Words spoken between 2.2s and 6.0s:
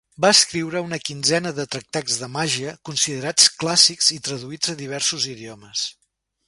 de màgia, considerats clàssics i traduïts a diversos idiomes.